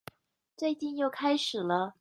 [0.57, 1.89] 最近又開始了